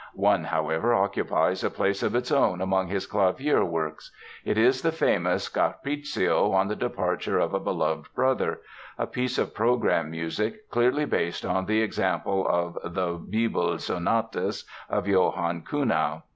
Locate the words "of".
2.01-2.15, 7.37-7.53, 9.37-9.53, 12.47-12.79, 14.89-15.07